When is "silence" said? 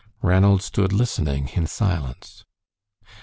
1.67-2.43